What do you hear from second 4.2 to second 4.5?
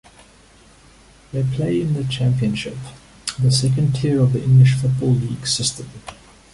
the